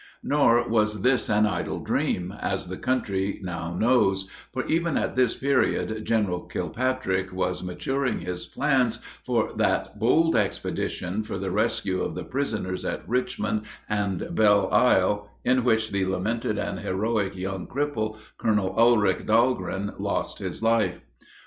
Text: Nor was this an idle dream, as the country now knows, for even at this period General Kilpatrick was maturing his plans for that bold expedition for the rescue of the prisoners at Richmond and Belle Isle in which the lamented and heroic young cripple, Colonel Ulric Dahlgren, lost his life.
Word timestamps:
Nor 0.23 0.67
was 0.67 1.03
this 1.03 1.29
an 1.29 1.45
idle 1.45 1.79
dream, 1.79 2.33
as 2.41 2.65
the 2.65 2.77
country 2.77 3.39
now 3.43 3.75
knows, 3.77 4.27
for 4.51 4.65
even 4.65 4.97
at 4.97 5.15
this 5.15 5.35
period 5.35 6.03
General 6.05 6.41
Kilpatrick 6.47 7.31
was 7.31 7.61
maturing 7.61 8.21
his 8.21 8.47
plans 8.47 8.97
for 9.23 9.53
that 9.57 9.99
bold 9.99 10.35
expedition 10.35 11.21
for 11.21 11.37
the 11.37 11.51
rescue 11.51 12.01
of 12.01 12.15
the 12.15 12.23
prisoners 12.23 12.83
at 12.83 13.07
Richmond 13.07 13.61
and 13.87 14.33
Belle 14.33 14.73
Isle 14.73 15.29
in 15.45 15.63
which 15.63 15.91
the 15.91 16.03
lamented 16.07 16.57
and 16.57 16.79
heroic 16.79 17.35
young 17.35 17.67
cripple, 17.67 18.17
Colonel 18.39 18.73
Ulric 18.79 19.27
Dahlgren, 19.27 19.93
lost 19.99 20.39
his 20.39 20.63
life. 20.63 20.99